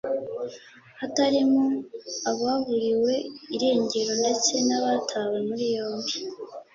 [0.99, 1.63] hatarimo
[2.29, 3.13] ababuriwe
[3.55, 6.17] irengero ndetse n’abatawe muri yombi